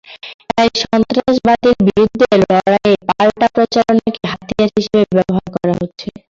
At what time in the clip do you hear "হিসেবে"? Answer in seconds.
4.77-5.03